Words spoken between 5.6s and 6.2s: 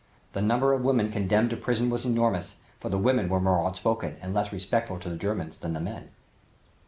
the men.